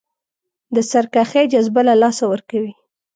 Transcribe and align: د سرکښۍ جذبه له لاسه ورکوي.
د 0.75 0.77
سرکښۍ 0.91 1.45
جذبه 1.53 1.81
له 1.87 1.93
لاسه 2.01 2.23
ورکوي. 2.31 2.73